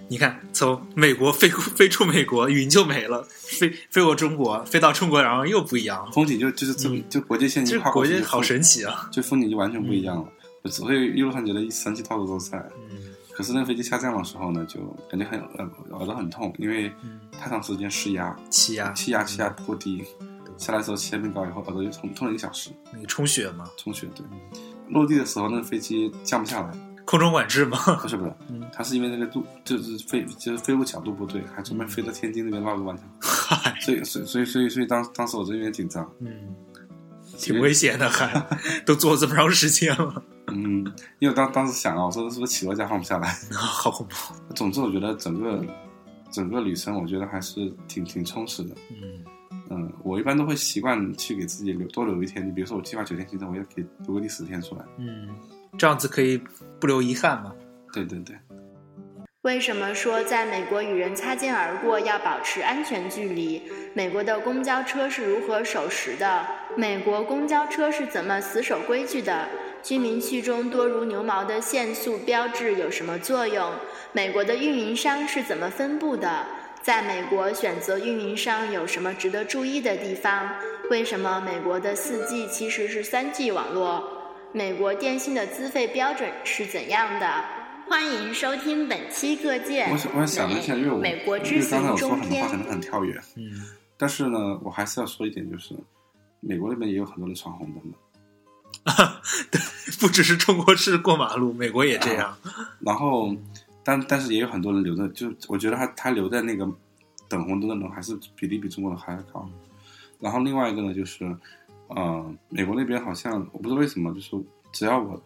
[0.09, 6.12] 你看，从美国飞飞出美国，云就没了；飞飞过中国，飞到中国，然后又不一样了。
[6.12, 9.09] 风景就就是这、嗯就国界线就国界好神奇啊！
[9.11, 10.29] 就风景就完全不一样了。
[10.62, 12.59] 我只会一路上觉得神奇套路都在。
[12.90, 14.79] 嗯可是那个飞机下降的时候呢，就
[15.11, 20.05] 感觉很呃耳朵很痛，因为嗯，太长时间失压，气压，气压气压过低，
[20.57, 24.07] 下来的时候气压变高以后，耳朵就痛痛了一个小时，那个充血吗，充血。
[24.14, 24.25] 对，
[24.88, 26.73] 落地的时候那个飞机降不下来，
[27.05, 27.79] 空中管制吗。
[28.01, 36.55] 不是不是嗯，它是因为那个度就是飞就是飞入角度不对，还专门飞到天津那边绕个弯条， 嗨，所以所以所以所以所以当当时我就有点紧张，嗯，
[37.38, 38.47] 挺危险的，还
[38.87, 40.85] 都坐这么长时间了，嗯，
[41.19, 43.29] 因为当当时想啊，我说是不是起落架放不下来？
[43.53, 44.14] 好恐怖。
[44.55, 45.64] 总之，我觉得整个
[46.31, 48.75] 整个旅程，我觉得还是挺挺充实的。
[48.90, 49.25] 嗯
[49.70, 52.46] 嗯，我一般都会习惯去给自己留多留一天。
[52.46, 54.85] 你比如说，我计划九天行程，我要给留个第十天出来。
[54.98, 55.29] 嗯，
[55.79, 56.40] 这样子可以
[56.79, 57.55] 不留遗憾嘛。
[57.92, 58.37] 对对对，
[59.42, 63.62] 为什么说在美国与人擦肩而过要保持安全距离？
[63.94, 66.46] 美国的公交车是如何守时的？
[66.77, 69.48] 美国公交车是怎么死守规矩的？
[69.83, 73.70] 居民区中多如牛毛的限速标志有什么作用？
[74.12, 76.44] 美国的运营商是怎么分布的？
[76.85, 80.47] 在美国选择运营商有什么值得注意的地方？
[80.90, 84.05] 为什么美国的四 G 其实是三 G 网络？
[84.53, 87.42] 美国电信的资费标准是怎样的？
[87.88, 92.57] 欢迎收听本期各界我想我想了一下，因为我美国之行中我说很多话可。
[92.59, 93.62] 能很跳跃，嗯，
[93.97, 95.75] 但是呢，我还是要说一点，就是
[96.40, 97.97] 美国那边也有很多人闯红灯的。
[99.51, 99.59] 对，
[99.99, 102.37] 不只是中国式过马路，美国也这样。
[102.81, 103.35] 然后，
[103.85, 106.66] 但但是也有很多人留在，就我觉得他他留在那个
[107.29, 109.49] 等红灯的人还是比例比中国人还要高。
[110.18, 111.25] 然后另外一个呢，就是，
[111.88, 114.31] 呃，美国那边好像我不知道为什么，就是
[114.73, 115.23] 只要我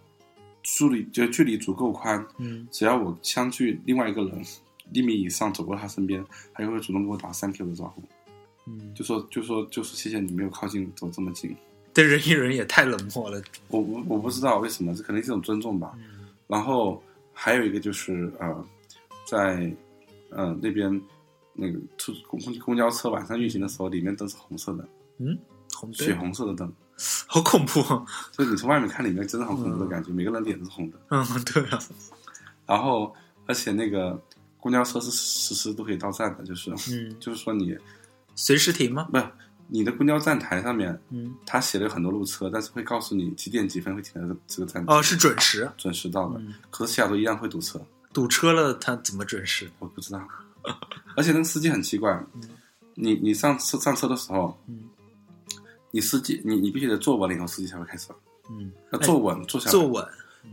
[0.62, 4.42] 距离就距离足够宽，嗯只要我相距另外一个人
[4.92, 8.02] 一米以上走过他身边，他就会主动给我打三 Q 的招呼，
[8.66, 11.56] 嗯，就说就说就是谢谢你没有靠近走这么近。
[11.94, 13.40] 对人与人也太冷漠了。
[13.68, 15.96] 我我我不知道为什么，这可能是一种尊重吧。
[16.46, 17.02] 然后
[17.40, 18.64] 还有一个就是呃，
[19.24, 19.72] 在
[20.30, 21.00] 呃那边
[21.52, 24.84] 那个出公公交车晚上运行的时候，里面灯是红色的，
[25.18, 25.38] 嗯，
[25.72, 26.72] 红血，红色的灯，
[27.28, 27.80] 好恐怖。
[28.32, 30.98] 所以你从外面看里面真的好恐怖的感觉， 每个人脸都是红的。
[31.10, 31.78] 嗯，对啊，
[32.66, 33.14] 然后
[33.46, 34.20] 而且那个
[34.58, 37.78] 公交车是实时都可以到站的，就是嗯，就是说你
[38.34, 39.04] 随时停吗？
[39.12, 39.24] 不是
[39.68, 45.70] 你的公交站台上面，嗯，他写了有很多路车，但是会告诉你几点几分会停在这个这个站，哦，是准时。
[45.76, 46.40] 准时到的。
[46.40, 47.80] 嗯，可是西雅图一样会堵车，
[48.12, 49.70] 堵车了，他怎么准时？
[49.78, 50.26] 我不知道。
[51.16, 52.18] 而且那个司机很奇怪，
[52.94, 54.88] 你你上车上车的时候，嗯
[55.90, 58.14] 你司机你你必须得坐稳了以后，司机才会开车。
[58.50, 59.70] 嗯，要坐稳，坐下来。
[59.70, 60.06] 坐稳。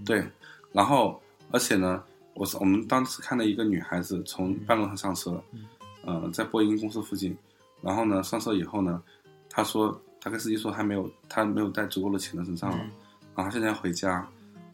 [0.05, 0.25] 对，
[0.71, 5.65] 然后而且呢，我是我们当时看到一个女孩子从半路上上车，嗯
[6.03, 7.35] 呃，在波音公司附近，
[7.81, 9.01] 然后呢上车以后呢，
[9.49, 12.91] 他说他跟司机说还没有他没有带足够的钱在身上了，嗯。
[13.35, 14.25] 然后现在要回家，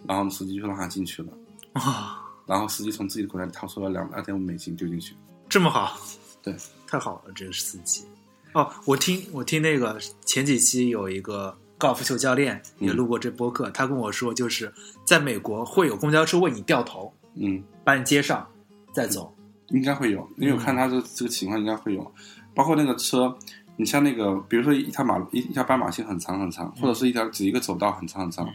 [0.07, 1.33] 然后司机就让他进去了，
[1.73, 5.15] 啊， 然后司机从自己的口袋里掏出了两二点五美金丢进去，
[5.49, 5.99] 这么好，
[6.43, 6.55] 对，
[6.87, 8.05] 太好了，这个司机。
[8.53, 14.71] 哦，我听我听那个前几期有一个高尔夫球教练也录过这播客，他跟我说，就是
[15.05, 18.47] 在美国会有公交车为你掉头，嗯，把你接上，
[18.93, 19.33] 再走。
[19.69, 22.13] 应该会有，因为我看他这这个情况应该会有，
[22.53, 23.37] 包括那个车。
[23.77, 28.47] 你像那个，比如说一条马路一一条斑马线很长很长，或者是一条只一个走道很长很长，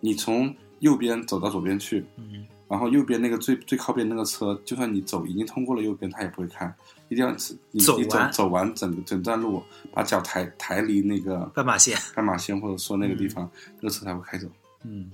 [0.00, 6.70] 你从右边走到左边去，嗯然后右边那个最最靠边那个车，就算你走已经通过了右边，它也不会开，
[7.08, 9.62] 一定要你走你走完走完整个整段路，
[9.92, 14.46] 把脚抬抬离那个斑马线，斑马线或者说那个地方，那个车才会开走。
[14.84, 15.10] 嗯，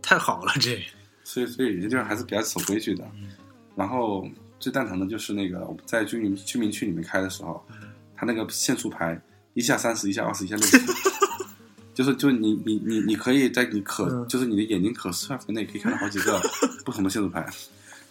[0.00, 0.80] 太好了，这
[1.24, 3.04] 所以所以有些地方还是比较守规矩的。
[3.74, 4.26] 然后
[4.58, 7.64] 最蛋疼的就是那个我们在居民居民区里面开的时候，
[8.16, 9.20] 它那个限速牌
[9.54, 10.78] 一下三十，一下二十，一下六十。
[11.94, 16.40] 就是，就是你你你你可以在你可、嗯就是你的眼睛可视范围内可以看到好几个
[16.86, 17.40] 不同的限速牌，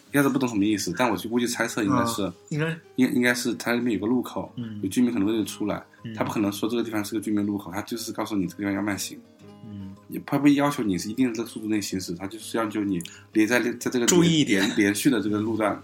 [0.08, 9.18] 应该是不懂什么意思，但我就估计猜测应该是、应该应应该是它那边有个路口，嗯有居民可能会出来，嗯他不可能说这个地方是个居民路口，他就是告诉你这个地方要慢行，
[9.66, 15.82] 嗯也他不要求你是一定的这个速度内行驶，他就是要求你连在在这个注意一点连连续的这个路段，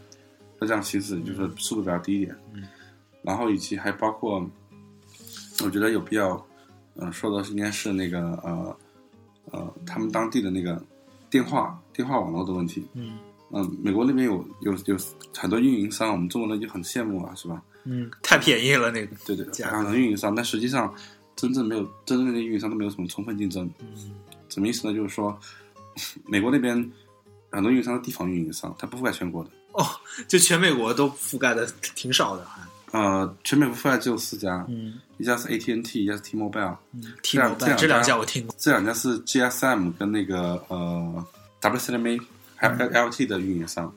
[0.64, 2.36] 要这样行驶，就是速度比较低一点。
[2.54, 2.64] 嗯，
[3.22, 4.50] 然后以及还包括，
[5.64, 6.44] 我觉得有必要，
[6.96, 8.78] 嗯、说的是应该是那个呃
[9.52, 10.82] 呃他们当地的那个
[11.30, 12.86] 电话电话网络的问题。
[12.94, 13.18] 嗯
[13.56, 14.98] 嗯，美国那边有有有
[15.36, 17.62] 很多运营商，我们中国人就很羡慕啊，是吧？
[17.84, 20.92] 嗯，太便宜了那个，对对，价很多运营商，但实际上
[21.36, 23.70] 真正没有真正的运营商都没有什么充分竞争。
[23.80, 24.16] 嗯
[24.50, 24.94] 什么意思呢？
[24.94, 25.36] 就是说，
[26.26, 26.76] 美国那边
[27.52, 29.50] 很多运营商是地方运营商，它不覆盖全国的。
[29.74, 29.86] 哦，
[30.28, 32.62] 就全美国都覆盖的挺少的，还
[32.98, 35.00] 呃，全美国覆盖只有四家，嗯。
[35.20, 41.26] 一家是 AT&T，一家是 T-Mobile，嗯这两，T-Mobile 这两家家我听过，这两家是 GSM 跟那个呃
[41.62, 42.20] WCMA
[42.56, 43.94] 还有 LT 的运营商。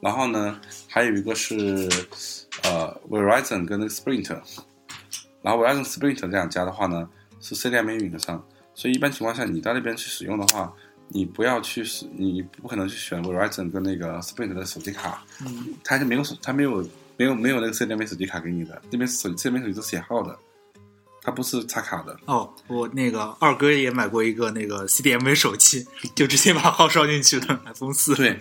[0.00, 1.88] 然后呢，还有一个是
[2.64, 4.30] 呃 Verizon 跟那个 Sprint，
[5.42, 7.08] 然后 Verizon、Sprint 这两家的话呢
[7.40, 8.44] 是 CDMA 运营商，
[8.74, 10.72] 所以一般情况下你到那边去使用的话，
[11.14, 20.38] 你不要去使，你不可能去选 Verizon 跟那个 Sprint 的手机卡，嗯它是没有手，它没有没有没有那个 CDMA 手机卡给你的，那边手 CDMA 手机都是写号的，
[21.20, 22.18] 它不是插卡的。
[22.24, 28.14] 哦，我那个二哥也买过一个那个 CDMA 手机，就直接把号烧进去的 iPhone 四。
[28.14, 28.38] 对，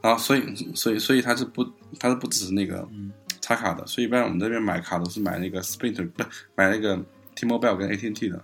[0.00, 1.66] 然后所以所以所以它是不
[1.98, 6.22] 它是不支持那个嗯插卡的，所以一般我们这边买卡都是买那个 Sprint 不
[6.54, 6.96] 买那个
[7.34, 8.42] T-Mobile 跟 AT&T 的，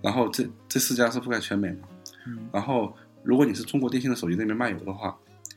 [0.00, 1.88] 然后这这四家是覆盖全美嘛，
[2.26, 2.48] 嗯。
[2.52, 5.16] 然后如果你是中国电信的手机那边漫游的话，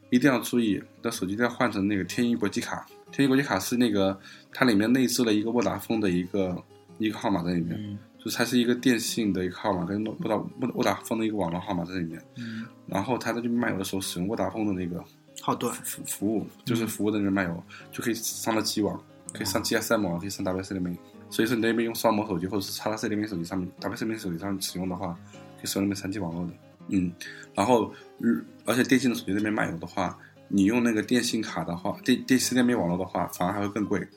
[0.10, 4.18] 一定要注意，你的手机一定要换成那个天翼国际卡，天翼国际卡是那个
[4.54, 6.64] 它里面内置了一个沃达丰的一个
[6.98, 7.98] 一个号码在里面，嗯。
[8.18, 12.22] 就是它是一个电信的一个号码，跟沃达沃沃达丰的一个网络号码在里面。
[12.36, 15.02] 嗯，然后他在这边漫游的时候，使用沃达丰的那个
[15.40, 19.00] 号段，服服务，就是服务在那边漫游，就可以上到 G 网，
[19.32, 20.98] 可以上 GSM 网，可以上 WCDMA。
[21.30, 25.18] 所以说你那边用双模手机或者是插到 CDMA 手机上面，WCDMA 手机上面使用的话，
[25.58, 26.54] 可以使用那边三 G 网络的。
[26.90, 27.12] 嗯，
[27.54, 30.18] 然后，嗯而且电信的手机那边漫游的话，
[30.48, 34.08] 你用那个电信卡的话，电电 CDMA 网络的话，反而还会更贵，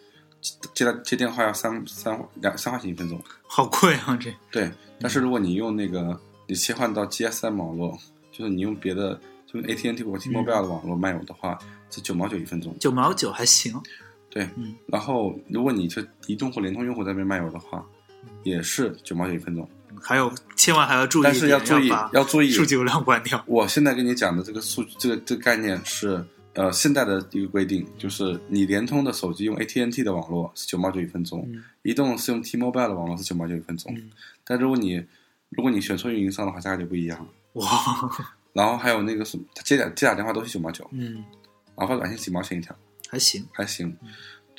[0.74, 3.20] 接到接电话要三三两三块钱一分钟。
[3.42, 4.16] 好贵啊！
[4.20, 7.98] 这对，但是如果你用那个你切换到 GSM 网络，
[8.30, 11.58] 就是你用别的，就是 AT&T 或 T-Mobile 的网络漫游的话，
[11.90, 12.76] 是九毛九一分钟。
[12.78, 13.74] 九毛九还行，
[14.28, 17.84] 对，嗯然后如果你是移动或联通用户在那边漫游的话，
[18.44, 19.68] 也是九毛九一分钟。
[20.00, 23.42] 还有千万还要注意但，是要注意，把要注意，数据流量关掉。
[23.46, 26.24] 我现在跟你讲的这个数，这个这个概念是
[26.54, 33.92] 呃现在的一个规定，就是你联通的手机用 AT&T 的网络是九毛九一分钟，嗯移动是用 T-Mobile 的网络是九毛九一分钟。
[33.96, 34.10] 嗯
[34.44, 35.02] 但如果你
[35.50, 37.26] 如果你选错运营商的话，价格就不一样了。
[37.54, 37.66] 哇，
[38.52, 41.24] 然后还有那个什么，他接打接打电话都是九毛九，嗯，
[41.76, 42.74] 然后发短信几毛钱一条，
[43.08, 43.96] 还行，还行。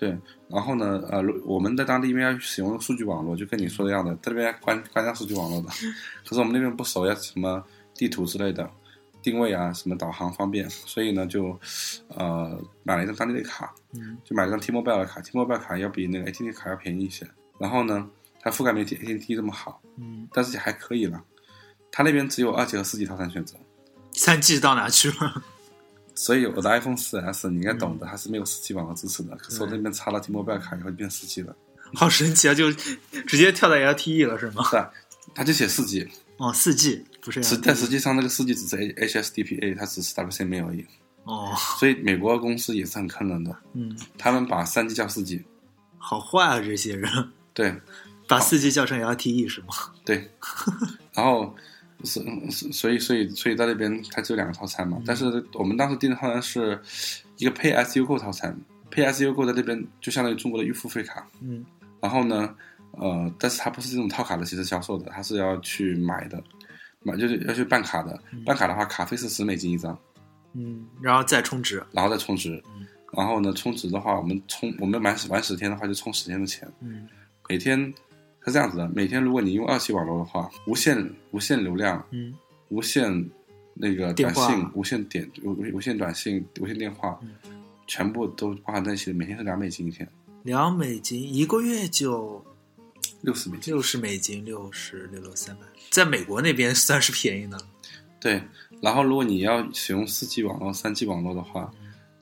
[0.01, 5.67] 对，然后呢，呃，我们在当地因为要使用数据网络，就跟你说的一样的，在那边关关掉数据网络的。
[6.25, 8.67] 可是我们那边不熟，要什么地图之类的，
[9.21, 11.55] 定位啊，什么导航方便，所以呢就
[12.15, 17.29] 呃买了一张当地的卡，嗯就买了张 T-Mobile 的卡，T-Mobile 卡要比那个 AT&T 卡要便宜一些。
[17.59, 18.09] 然后呢，
[18.39, 21.23] 它覆盖没有 AT&T 这么好，嗯，但是也还可以了。
[21.91, 23.55] 它那边只有二 G 和四 G 套餐选择，
[24.13, 25.43] 三 G 到哪去了？
[26.15, 29.35] 所以我的 iPhone 4 S 你应该懂的，它是没有四 G 网络支持的。
[29.37, 31.55] 可是我对那边插了 T-Mobile 卡以后就变四 G 了，
[31.95, 32.53] 好神奇啊！
[32.53, 34.63] 就直接跳到 LTE 了是吗？
[34.69, 34.89] 是啊，
[35.33, 40.85] 它就写四 G，哦，四 G 不是实但实际上那个四 G 只是 HSDPA，它只是 WCMA 而已。
[41.23, 45.43] 哦，所以美国公司也是很坑人的，嗯，他们把三 G 叫四 G，
[45.97, 47.09] 好坏啊，这些人
[47.53, 47.79] 对
[48.27, 49.67] 把四 G 叫成 LTE 是吗？
[50.03, 50.31] 对，
[51.13, 51.55] 然后
[52.03, 56.79] 是是所以所以所以在那边它只有两个套餐嘛，但是我们当时订的套餐是
[57.37, 58.55] 一个 as you go 套餐
[58.91, 61.65] as you go 在那边就相当于中国的预付费卡，嗯。
[62.01, 62.55] 然后呢，
[62.91, 66.43] 呃，但是它不是这种套卡的形式销售的，它是要去买的，
[67.03, 69.97] 买就是要去办卡的，办卡的话卡费是十美金一张，
[70.53, 72.61] 嗯，然后再充值，然后再充值，
[73.13, 77.07] 然后呢充值的话，我们充我们满十满十天的话就充十天的钱，嗯。
[77.49, 77.93] 每天
[78.45, 82.33] 是这样子的，每天如果你用二 G 网络的话，无限无限流量，嗯
[82.69, 83.29] 无限
[83.73, 87.19] 那个短信、无限点、无无限短信、无线电话，
[87.85, 90.07] 全部都包含在一起的，每天是两美金一天，
[90.43, 92.43] 两美金一个月就
[93.21, 93.73] 六十美金。
[93.73, 97.63] 六十美金，六十六六三百，在美国那边算是便宜的了。
[98.19, 98.41] 对，
[98.81, 101.71] 然后如果你要使用四 G 网络、三 G 网络的话，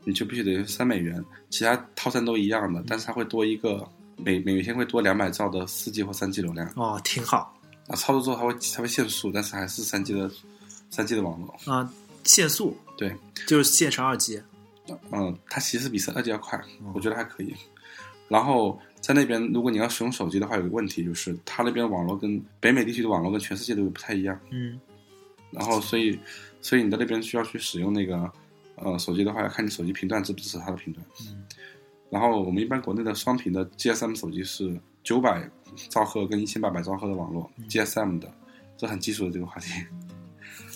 [0.04, 3.88] 你就必须得三美元，其他套餐都一样的，但是它会多一个
[4.24, 6.72] 每每天会多两百兆的四 G 或三 G 流量。
[6.76, 7.56] 哦，挺好
[7.88, 10.30] 啊，操作之后它会它会限速，但是还是三 G 的
[10.90, 11.74] 三 G 的网络。
[11.74, 11.92] 啊，
[12.24, 13.16] 限速对，
[13.48, 14.42] 就是限时二 G。
[15.12, 16.60] 嗯，它其实比三二 G 要快，
[16.94, 17.56] 我觉得还可以。
[18.28, 24.40] 然后在那边，如果你要使用手机的话，有个问题就是它那边网络跟北美地区的网络跟全世界都不太一样。
[24.52, 24.80] 嗯
[25.52, 26.20] 然后所以
[26.62, 28.32] 所以你在那边需要去使用那个
[28.76, 31.04] 呃手机的话，要看你手机频段支不支持它的频段。
[31.22, 31.44] 嗯
[32.10, 35.50] 然后我们一般国内的双频的 GSM 手机是九百
[35.90, 38.32] 兆赫跟一千八百兆赫的网络、GSM 的，
[38.78, 39.86] 这很基础的这个话题。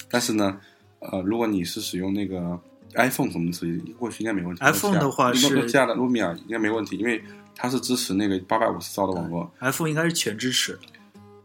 [0.09, 0.59] 但是呢，
[0.99, 2.59] 呃，如果你是使用那个
[2.93, 4.61] iPhone 什么的手机，过去应该没问题。
[4.63, 7.23] iPhone 的话是诺基亚的 Lumia 应该没问题，因为
[7.55, 9.51] 它是支持那个八百五十兆的网络。
[9.59, 10.77] ，iPhone 应该是全支持。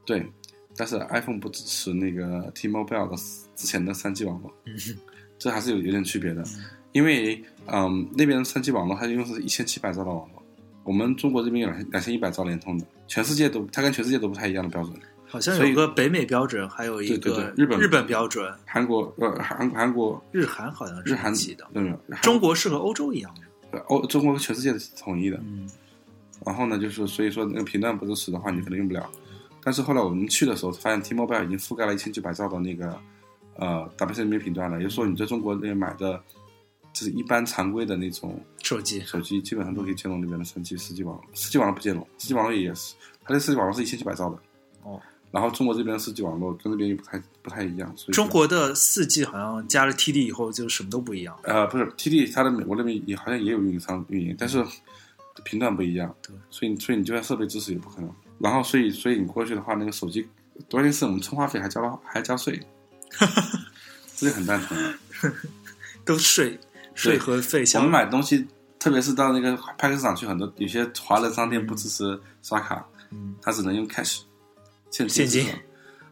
[0.05, 0.31] 对，
[0.77, 3.17] 但是 iPhone 不支持那个 T-Mobile 的
[3.57, 4.77] 之前的三 G 网络，嗯
[5.39, 6.45] 这还是有有点区别的。
[6.93, 10.43] 因为嗯，那边三 G 网络它用的是一千七百兆的网络，
[10.85, 14.95] 我们中国这边有两两千一百兆联通的，全世界都它跟全世界都不太一样的标准。
[15.27, 21.67] 好像有个北美标准，还有一个日本日本标准，韩国呃韩韩国日韩好像是日韩一起的。
[21.75, 21.95] 对？
[22.23, 23.43] 中国是和欧洲一样的。
[23.73, 25.37] 呃欧中国和全世界是统一的。
[25.45, 25.69] 嗯
[26.47, 29.11] 然后呢，就是所以说那个频段不支持的话，你可能用不了。
[29.63, 32.97] 但是后来我们去的时候，发现 T-Mobile 已经覆盖了一千九百兆的那个
[33.57, 36.23] 呃 WCMA 频段了，也就是说你在中国那边买的，
[36.99, 41.25] 就是一般常规的那种手机手机，基本上都可以兼容那边的三 G、四 G 网络。
[41.33, 44.37] 四 G 网络不兼容，四 G 网络也是，它的四 G 网络是一千七百兆的。
[44.83, 45.01] 哦。
[45.31, 51.39] 然后中国这边的四 G 网络跟那边又不太不太一样，所以中国的四 G 好像加了 TD 以后就什么都不一样。
[51.45, 54.65] 呃不是 TD，它的美国那边也好像也有运营商运营，但是
[55.45, 58.13] 频段不一样，对，所以所以你就算设备支持也不可能。
[58.41, 60.27] 然后所以所以你过去的话，那个手机
[60.69, 62.61] 关键是我们充话费还交了还交税，
[64.17, 64.95] 这就很蛋疼了。
[66.05, 66.59] 都税
[66.99, 68.47] 税和费相我们买东西，
[68.79, 74.23] 特别是到那个派克市场去，很多有些华人商店不支持刷卡，嗯他只能用 cash
[74.91, 75.49] 现现金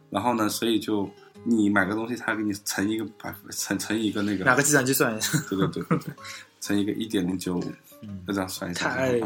[0.09, 1.09] 然后呢，所以就
[1.43, 6.13] 你买个东西，他给你乘一个百乘乘一个那个拿个计算机算一下，对对对对对，
[6.61, 7.63] 乘一个一点零九五，
[8.01, 9.19] 嗯就这样算一下，太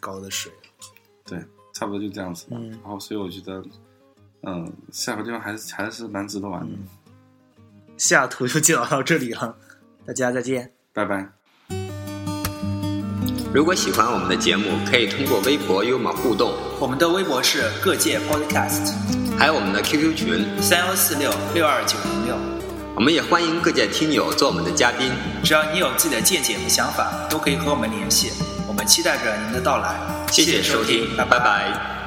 [0.00, 0.52] 高的税。
[1.24, 1.38] 对，
[1.74, 2.46] 差不多就这样子。
[2.50, 3.62] 嗯然后所以我觉得，
[4.42, 6.72] 嗯，下个地方还是还是蛮值得玩的。
[6.72, 6.86] 嗯
[7.96, 9.56] 西雅图就介绍到这里了，
[10.06, 10.72] 大家再见。
[10.98, 11.24] 拜拜。
[13.54, 18.92] 如果喜欢我们的节目，可以通过微博与我们互动，我们的微博是各界 Podcast
[19.38, 20.44] 还有我们的 QQ 群。
[20.60, 22.34] 三幺四六六二九零六，
[22.96, 25.12] 我们也欢迎各界听友做我们的嘉宾。
[25.44, 28.32] 只要你有自己的见解和想法，都可以和我们联系。
[28.66, 30.00] 我们期待着您的到来。
[30.32, 31.97] 谢谢收听，拜拜拜